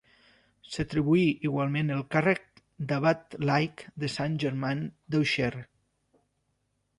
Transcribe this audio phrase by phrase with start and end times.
[0.75, 2.63] S'atribuí igualment el càrrec
[2.93, 5.63] d'abat laic de Saint-Germain d'Auxerre.